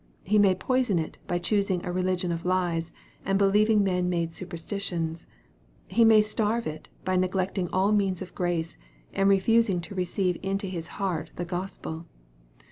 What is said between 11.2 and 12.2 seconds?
the Gospel.